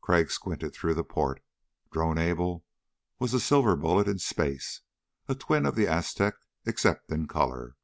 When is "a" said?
3.34-3.38, 5.28-5.34